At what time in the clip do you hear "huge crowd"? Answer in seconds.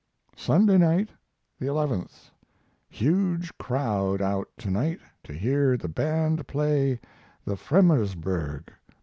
2.89-4.19